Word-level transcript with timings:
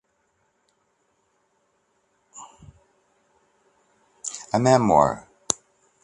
A 4.57 4.57
memoir? 4.59 5.27